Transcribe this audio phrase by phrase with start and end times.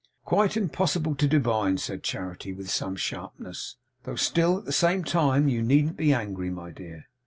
[0.25, 5.47] 'Quite impossible to divine!' said Charity, with some sharpness, 'though still, at the same time,
[5.47, 7.05] you needn't be angry, my dear.